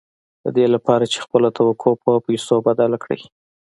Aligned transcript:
د 0.43 0.45
دې 0.57 0.65
لپاره 0.73 1.03
چې 1.11 1.17
خپله 1.25 1.49
توقع 1.57 1.93
پر 2.03 2.17
پيسو 2.25 2.55
بدله 2.67 2.97
کړئ. 3.03 3.21